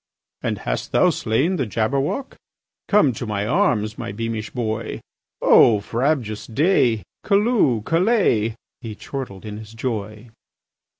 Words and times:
"And 0.41 0.57
hast 0.65 0.93
thou 0.93 1.11
slain 1.11 1.57
the 1.57 1.67
Jabberwock? 1.67 2.33
Come 2.87 3.13
to 3.13 3.27
my 3.27 3.45
arms, 3.45 3.99
my 3.99 4.11
beamish 4.11 4.49
boy! 4.49 4.99
O 5.43 5.79
frabjous 5.79 6.47
day! 6.47 7.03
Callooh! 7.23 7.83
Callay!" 7.83 8.55
He 8.79 8.95
chortled 8.95 9.45
in 9.45 9.57
his 9.59 9.73
joy. 9.75 10.29